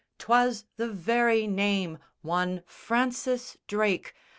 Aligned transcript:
'Twas 0.17 0.65
the 0.77 0.87
very 0.89 1.45
name, 1.45 1.99
One 2.23 2.63
Francis 2.65 3.55
Drake! 3.67 4.15